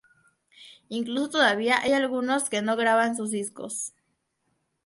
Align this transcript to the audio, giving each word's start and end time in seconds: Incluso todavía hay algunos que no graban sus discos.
Incluso 0.89 1.29
todavía 1.29 1.79
hay 1.79 1.93
algunos 1.93 2.49
que 2.49 2.63
no 2.63 2.75
graban 2.75 3.15
sus 3.15 3.29
discos. 3.29 3.93